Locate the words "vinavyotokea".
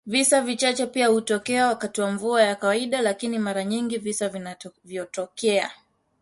4.29-5.71